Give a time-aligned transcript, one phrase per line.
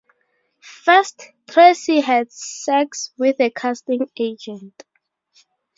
[0.83, 4.83] First, Traci has sex with a casting agent.